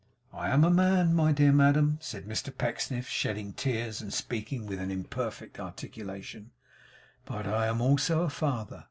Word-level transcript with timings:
'I 0.33 0.49
am 0.49 0.63
a 0.63 0.71
man, 0.71 1.13
my 1.13 1.31
dear 1.31 1.51
madam,' 1.51 1.99
said 2.01 2.25
Mr 2.25 2.49
Pecksniff, 2.57 3.07
shedding 3.07 3.53
tears 3.53 4.01
and 4.01 4.11
speaking 4.11 4.65
with 4.65 4.79
an 4.79 4.89
imperfect 4.89 5.59
articulation, 5.59 6.49
'but 7.23 7.45
I 7.45 7.67
am 7.67 7.81
also 7.81 8.23
a 8.23 8.29
father. 8.31 8.79